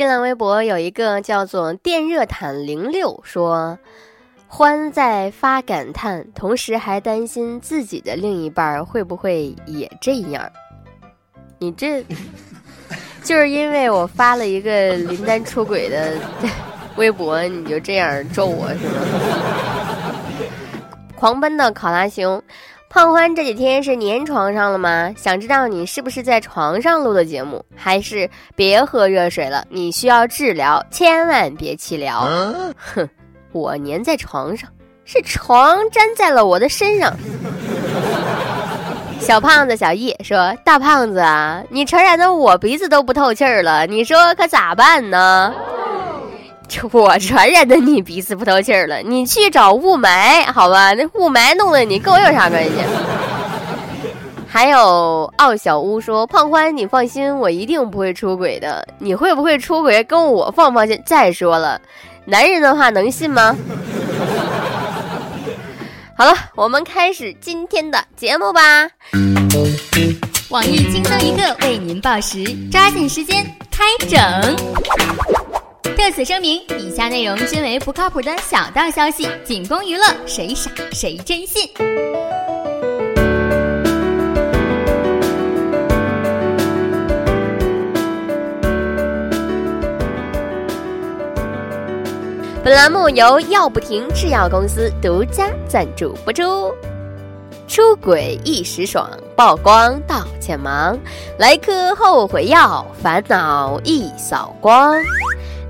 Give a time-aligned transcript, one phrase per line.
[0.00, 3.78] 新浪微博有一个叫做电热毯零六说，
[4.48, 10.50] 欢在发感叹，同时还担心自己的另一半会不会也这样。
[11.58, 12.02] 你这
[13.22, 16.14] 就是因为我发了一个林丹出轨的
[16.96, 19.02] 微博，你就这样咒我是吗？
[21.14, 22.42] 狂奔的考拉熊。
[22.92, 25.14] 胖欢这几天是粘床上了吗？
[25.16, 29.64] 想知道你是不是在床上录的节目，还是别喝热水了？
[29.70, 32.28] 你需要治疗，千万别气疗。
[32.76, 33.08] 哼，
[33.52, 34.68] 我粘在床上，
[35.04, 37.14] 是床粘在了我的身上。
[39.20, 45.54] 小胖子小易说：“大胖子啊，你传染的我鼻子都不透气儿了，你说可咋办呢？”
[46.92, 50.92] 我传染的你鼻子不透气儿了，你去找雾霾好吧？
[50.94, 52.70] 那雾霾弄的你跟我有啥关系？
[54.48, 58.86] 还有傲小屋说：“胖欢，你放心，我一定不会出轨的。
[58.98, 61.00] 你会不会出轨，跟我放不放心？
[61.06, 61.80] 再说了，
[62.24, 63.56] 男人的话能信吗？”
[66.18, 68.88] 好了，我们开始今天的节目吧。
[70.48, 75.39] 网易轻松一刻为您报时，抓紧时间开整。
[76.00, 81.68] 特此声明，以下内容均为不靠谱的小道消息，仅供娱乐，谁傻谁真信。
[92.64, 96.74] 本栏目由药不停制药公司独家赞助播出。
[97.68, 100.98] 出轨一时爽，曝光道歉忙，
[101.38, 104.96] 来颗后悔药，烦恼一扫光。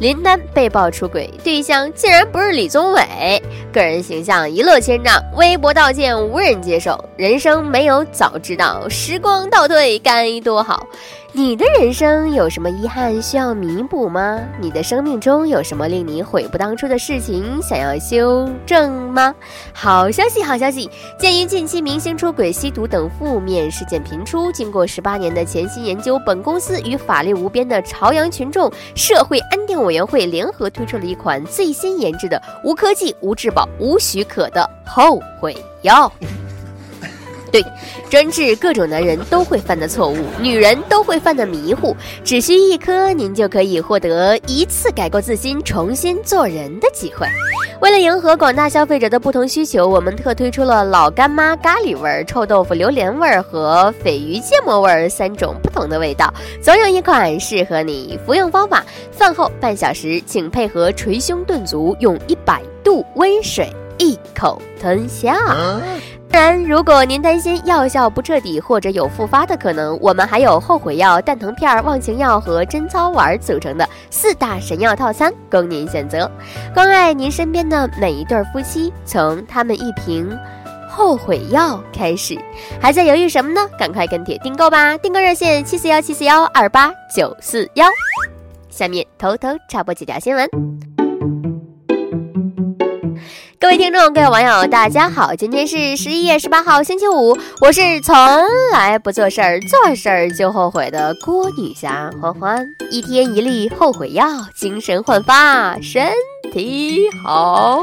[0.00, 10.86] 林丹被曝出轨对象竟然不是李宗伟，个人形象一落千丈，微博道歉无人接受，人生没有早知道，时光倒退该多好。
[11.32, 14.40] 你的人生有什么遗憾需要弥补吗？
[14.60, 19.32] 你的生命中有什么令你悔不当初的事情想要修正吗？
[19.72, 20.90] 好消息，好消息！
[21.18, 36.12] 鉴于近期明星出轨、吸毒等负面事件频出，经过十八年的潜心研究，本公司与法律无边的朝阳群众社会安定委员会联合推出了一款最新研制的无科技、无质保、无许可的后悔药。
[37.52, 37.64] 对，
[38.08, 47.26] 专治各种男人都会犯的错误，女人都会犯的迷糊，只需一颗，您就可以获得一次改过自新、重新做人的机会。
[47.80, 58.18] 为了迎合广大消费者的不同需求，我们特推出了老干妈咖喱味、臭豆腐榴莲味和鲱鱼芥末味三种不同的味道，总有一款适合你。
[58.26, 65.38] 服用方法：饭后半小时，请配合捶胸顿足，用一百度温水一口吞下。
[66.32, 76.30] 当然，如果您担心药效不彻底或者有复发的可能，我们还有后悔药、蛋疼片、忘情药和贞操丸组成的四大神药套餐供您选择。
[76.72, 80.38] 关爱您身边的每一对夫妻，从他们一瓶
[80.88, 82.38] 后悔药开始。
[82.80, 83.60] 还在犹豫什么呢？
[83.76, 84.96] 赶快跟帖订购吧！
[84.98, 87.86] 订购热线：七四幺七四幺二八九四幺。
[88.68, 90.89] 下面偷偷插播几条新闻。
[93.60, 95.34] 各位听众，各位网友，大家好！
[95.34, 97.36] 今天是十一月十八号，星期五。
[97.60, 98.16] 我是从
[98.72, 102.66] 来不做事儿，做事儿就后悔的郭女侠欢欢。
[102.90, 104.26] 一天一粒后悔药，
[104.56, 106.10] 精神焕发，身
[106.50, 107.82] 体好。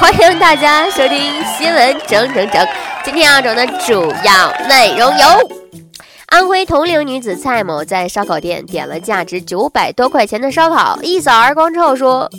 [0.00, 1.20] 欢迎大家收听
[1.58, 2.66] 新闻整整整。
[3.04, 5.50] 今天要整的主要内容有：
[6.28, 12.30] 安徽铜陵女子蔡某在烧烤店点了价值九百多块钱的烧烤，一扫而光之后说。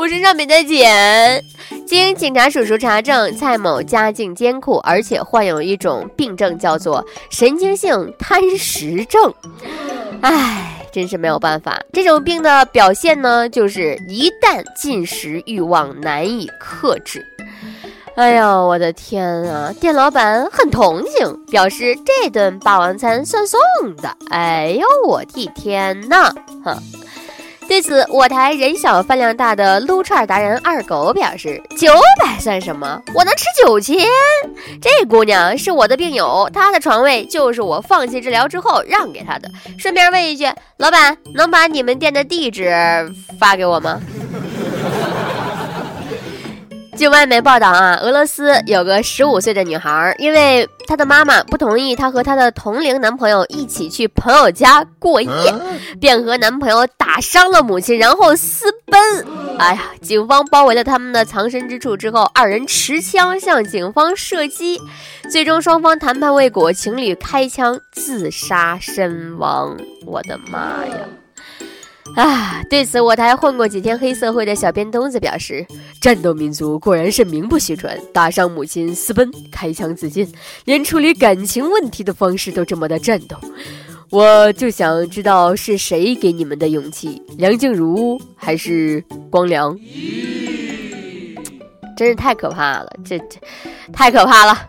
[0.00, 1.44] 我身上没带钱。
[1.86, 9.34] 经警察叔叔查证，蔡某家境艰苦，而且患有一种病症，叫做神经性贪食症。
[10.22, 11.78] 唉，真是没有办法。
[11.92, 17.22] 这种病的表现呢，就是一旦进食欲望难以克制。
[18.14, 19.70] 哎呦，我的天啊！
[19.78, 23.60] 店老板很同情，表示这顿霸王餐算送
[23.96, 24.16] 的。
[24.30, 26.32] 哎呦，我的天呐！
[26.64, 26.74] 哼。
[27.70, 33.00] 对此，我台人小饭量大的撸串达人二狗表示：“九百算什么？
[33.14, 33.96] 我能吃九千。
[34.82, 39.48] 这姑娘是我的病友，她的床位就是我放弃治疗之后让给她的。
[39.78, 40.46] 顺便问一句，
[40.78, 42.74] 老板能把你们店的地址
[43.38, 44.00] 发给我吗？”
[47.00, 55.30] 据外媒报道啊，俄罗斯有个十五岁的女孩，因为她的妈妈不同意她和她的同龄男朋友一起去朋友家过夜，
[55.98, 59.26] 便和男朋友打伤了母亲，然后私奔。
[59.58, 64.78] 哎呀，警方包围了他们的藏身之处之后，二人持枪向警方射击，
[65.32, 69.74] 最终双方谈判未果，情侣开枪自杀身亡。
[70.04, 70.96] 我的妈呀！
[72.16, 72.62] 啊！
[72.68, 75.66] 对此，我台混过几天黑社会的小编东子表示
[76.00, 80.30] ：“战斗民族果然是名不虚传，打伤母亲私奔，开枪自尽，
[80.64, 83.36] 连处理感情问题的方式都这么的战斗。”
[84.10, 89.78] 我就想知道是谁给你们的勇气，梁静茹还是光良？
[91.96, 93.38] 真是太可怕了，这这
[93.92, 94.68] 太可怕了。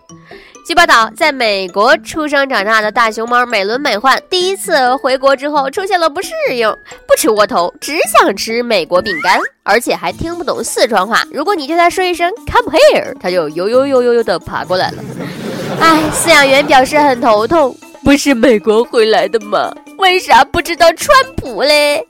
[0.64, 6.70] 据报道，在美国出生长大的大熊猫美轮美奂，第一次回国之后出现了不适应，
[7.08, 11.24] 不吃窝头，只想吃美国饼干，而且还听不懂四川话。
[11.34, 15.04] 如果你对它说一声 “come here”，它就悠悠悠悠悠的爬过来了。
[15.80, 17.76] 哎，饲养员表示很头痛。
[18.04, 19.72] 不是美国回来的吗？
[19.98, 22.06] 为啥不知道川普嘞？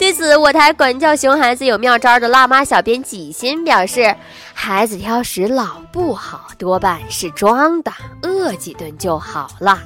[0.00, 4.16] 对此，我台管教熊孩子有妙招的辣妈小编几心表示：
[4.54, 7.92] 孩子挑食老不好，多半是装的，
[8.22, 9.78] 饿几顿就好了。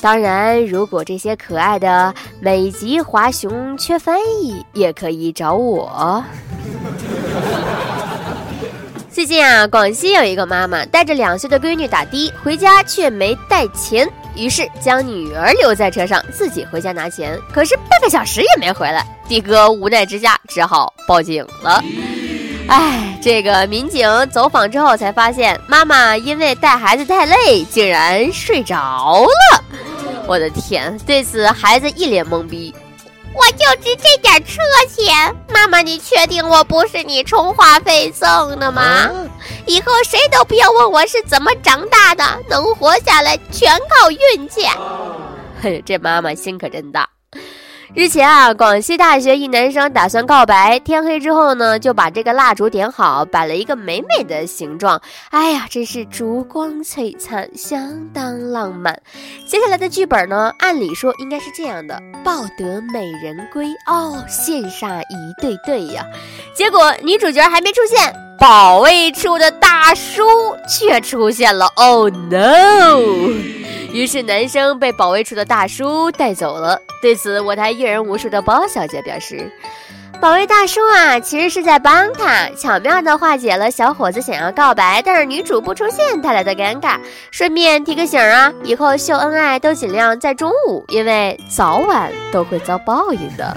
[0.00, 6.24] 当然，如果这些可爱的美籍华熊缺翻译，也可以找我。
[9.10, 14.08] 最近啊，广西有一个妈妈带着两岁的闺女打的，回家却没带钱。
[14.34, 17.38] 于是将女儿留在车上，自己回家拿钱。
[17.52, 21.82] 可是半个小时也没回来，的哥无奈之下只好报警了。
[22.68, 29.64] 哎，这个民警走访之后才发现，妈妈因为带孩子太累，竟然睡着了。
[30.26, 30.96] 我的天！
[31.04, 32.72] 对此，孩子一脸懵逼。
[33.32, 39.08] 我就值这点车钱，妈妈，你确定我不是你充话费送的吗？
[39.66, 44.66] 以后谁都不要问我是怎么长大的，能活下来全靠运气。
[45.62, 47.08] 嘿， 这妈妈心可真大。
[47.92, 55.00] 日前啊，广西大学一男生打算告白，天黑之后呢，就把这个蜡烛点好，摆了一个美美的形状。
[55.30, 58.96] 哎呀，真是烛光璀璨，相当浪漫。
[59.44, 66.06] 接下来的剧本呢，按理说应该是这样的：抱得美人归哦，羡煞一对对呀。
[66.54, 70.22] 结果女主角还没出现，保卫处的大叔
[70.68, 71.66] 却出现了。
[71.74, 73.34] Oh no！
[73.92, 76.80] 于是男生被保卫处的大叔带走了。
[77.02, 79.50] 对此，我台阅人无数的包小姐表示
[80.20, 86.98] ：“保卫大叔啊，其实是在帮他，巧妙地化解了小伙子想要告白，但是女主不出现带来的尴尬。
[87.30, 93.56] 顺便提个醒啊，以后秀恩爱都尽量在中午，因为早晚都会遭报应的。”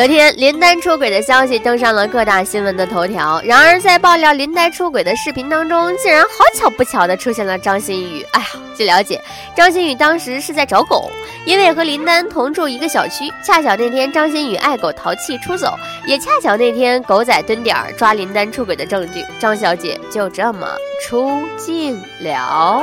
[0.00, 3.38] 昨天林丹出轨的消息登上了各大新闻的头条。
[3.44, 8.22] 然而，在爆料林丹出轨的视频当中，竟然好巧不巧的出现了张馨予。
[8.32, 9.22] 哎呀，据了解，
[9.54, 11.10] 张馨予当时是在找狗，
[11.44, 13.30] 因为和林丹同住一个小区。
[13.44, 15.74] 恰巧那天张馨予爱狗淘气出走，
[16.06, 20.66] 也恰巧那天狗仔蹲点抓林丹出轨的证据，张小姐就这么
[21.02, 22.82] 出镜了。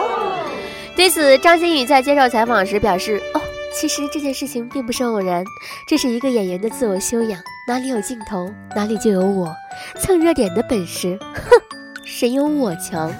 [0.96, 3.42] 对此，张馨予在接受采访时表示：“哦。”
[3.80, 5.46] 其实这件事情并不是偶然，
[5.88, 7.40] 这是一个演员的自我修养。
[7.68, 9.56] 哪里有镜头，哪里就有我。
[10.00, 11.62] 蹭热点的本事，哼，
[12.04, 13.14] 谁有我强？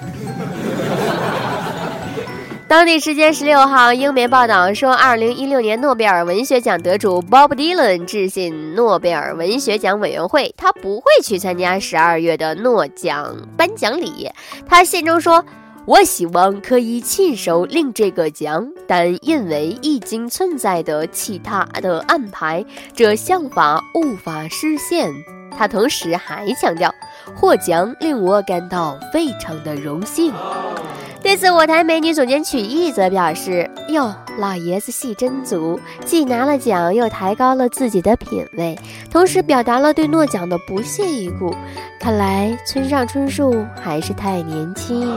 [2.66, 14.28] 当地时间十六号，英媒报道说，二零一六年诺贝尔文学奖得主 Bob Dylan 致信诺贝尔文学奖委员会，他不会去参加十二月的诺奖颁奖礼。
[14.66, 15.44] 他信中说。
[15.88, 22.62] 我希望可以亲手领这个奖，但因为已经存在的其他的安排，
[22.94, 25.10] 这想法无法实现。
[25.56, 26.94] 他同时还强调，
[27.34, 30.30] 获奖令我感到非常的荣幸。
[31.22, 38.78] 对此，我台美女总监曲艺则表示：“哟，老爷子戏真足，既拿了奖，又抬高了自己的品味，
[39.10, 41.52] 同时表达了对诺奖的不屑一顾。
[41.98, 45.10] 看来村上春树还是太年轻。”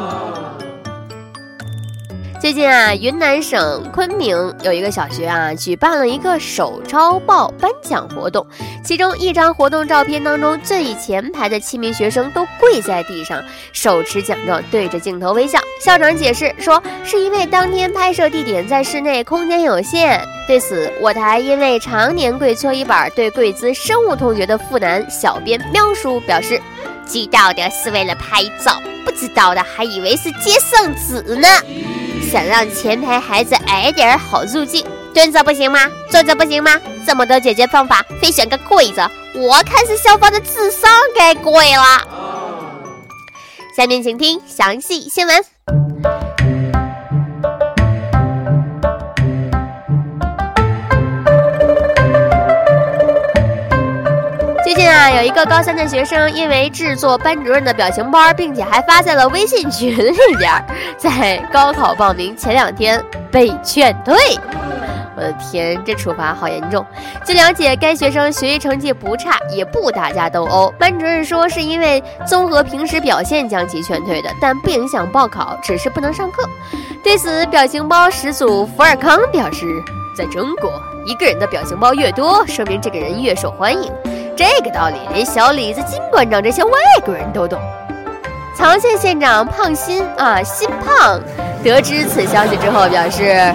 [2.42, 8.44] 最近啊，云南省昆明有一个小学啊，举办了一个手抄报颁奖活动。
[8.84, 13.40] 其中一张活动照片当中，最前排的七名学生都跪在地上，
[13.74, 15.60] 手持奖状，对着镜头微笑。
[15.80, 20.20] 校长解释说，是因为当天拍摄地点在室内，空间有限。
[20.48, 26.60] 对此，我台因为常年跪搓衣板，对跪姿生物同学的父男小编喵叔表示，
[27.06, 31.48] 知道的是为了拍照，不知道的还以为是接圣旨呢。
[32.32, 35.92] 想让前排孩子矮点好入镜，蹲着不行吗？
[36.10, 36.80] 坐着不行吗？
[37.06, 42.08] 这么多解决方法，非选个跪着，我看是校方的智商该跪了。
[43.76, 45.51] 下面请听详细新闻。
[55.10, 60.52] 有一个高三的学生，因为制作班主任的表情包，并且还发在了微信群里边，
[60.98, 64.16] 在高考报名前两天被劝退。
[65.16, 66.84] 我我的天，这处罚好严重！
[67.24, 70.74] 据了解，该学生学习成绩不差，也不打架斗殴。
[70.80, 76.50] 班主任说是因为综合平时表现将其劝退的，但不影响报考，只是不能上课。
[77.04, 79.66] 对此，表情包始祖福尔康表示，
[80.18, 80.72] 在中国，
[81.06, 83.92] 一个人的表情包越多，说明这个人越受欢迎。
[84.42, 86.72] 这个道理，连小李子金馆长这些外
[87.06, 87.62] 国人都懂。
[88.56, 91.22] 曹县县长胖新啊，新胖
[91.64, 93.54] 得知此消息之后表示。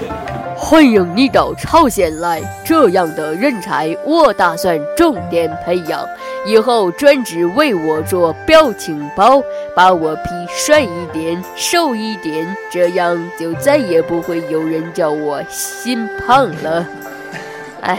[0.59, 6.01] 欢迎你到朝鲜来，这样的人才我打算重点培养，
[6.47, 9.43] 以后专职为我做表情包，
[9.75, 16.87] 把我 P 帅一点、瘦一点，这样就再也不会有人叫我心胖了。
[17.83, 17.99] 哎，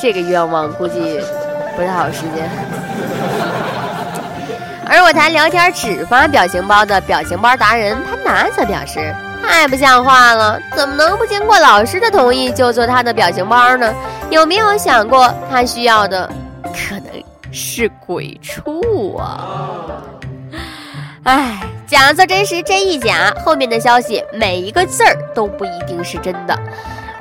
[0.00, 1.20] 这个愿望估计
[1.78, 2.50] 不太好时间。
[4.84, 9.14] 而我台聊天只发表情包的表情包达人潘达则表示。
[9.40, 10.60] 太不像话了！
[10.74, 13.94] 怎么能不经过老师的同意就做他的表情包呢？
[14.28, 16.28] 有没有想过，他需要的
[16.64, 19.86] 可能是鬼畜啊？
[21.22, 26.58] 哎，假作真时真亦假，后面的消息每一个字儿都不一定是真的。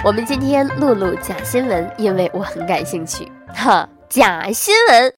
[0.04, 3.32] 我们今天录录假新闻，因为我很感兴趣。
[3.54, 5.14] 哈，假新闻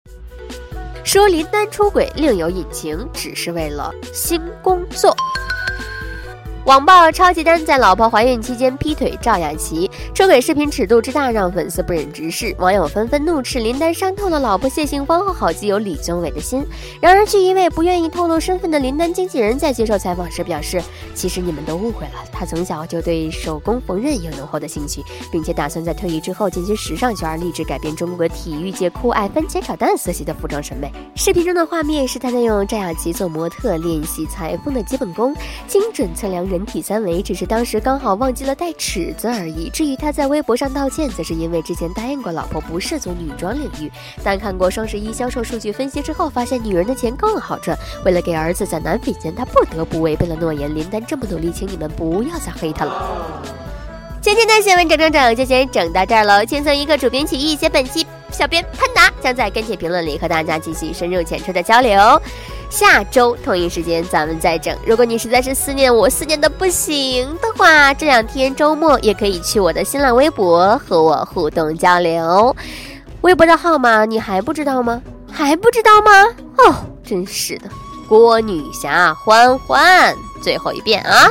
[1.04, 5.16] 说林丹出轨另有隐情，只是为了新工作。
[6.66, 16.64] 网曝超级丹在老婆怀孕期间劈腿赵雅琪，出轨视频尺度之大让粉丝不忍直视，网友纷纷怒斥林丹伤透了老婆谢杏芳和好基友李宗伟的心。
[17.02, 20.80] 然而，据一位不愿意透露身份的林丹经纪人在接受采访时表示
[21.16, 25.02] ：“其实你们都误会了，他从小就对手工缝纫有浓厚的兴趣，
[25.32, 35.34] 并且打算在退役之后进军时尚圈，立志改变中国体育界酷爱番茄炒蛋色系的服装审美。”视频中的画面是他在用赵雅琪做模特练习裁缝的基本功，
[35.68, 36.66] 精准测量人。
[36.70, 39.70] 体三围只是当时刚好忘记了带尺子而已。
[39.72, 43.92] 至于他在微博上道歉，则是因为之前答应过老婆不涉足女装领域，
[44.24, 47.76] 但看过双十一销售数据分析之后，发现女人的钱更好赚。
[48.06, 50.76] 为了给儿子攒奶粉钱，他不得不违背了诺言。
[50.76, 53.42] 林丹这么努力，请你们不要再黑他了。
[54.22, 56.46] 今天的新闻整整整就先整到这儿喽。
[56.46, 62.22] 轻松一刻，主编曲艺，写本期小编潘达将在跟帖评论里和大家继续深入浅出的交流。
[62.70, 64.76] 下周同一时间咱们再整。
[64.86, 72.56] 如果你实在是思念我，思念的不行的话，这两天周末也可以去我的新浪微博和我互动交流。
[73.22, 75.02] 微博的号码你还不知道吗？
[75.32, 76.12] 还不知道吗？
[76.58, 77.70] 哦，真是的，
[78.08, 81.30] 郭女侠欢欢，最后一遍啊！